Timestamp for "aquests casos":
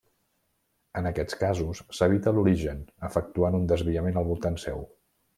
1.09-1.81